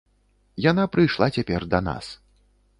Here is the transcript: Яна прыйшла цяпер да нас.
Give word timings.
Яна 0.69 0.85
прыйшла 0.95 1.29
цяпер 1.37 1.61
да 1.77 1.85
нас. 1.91 2.05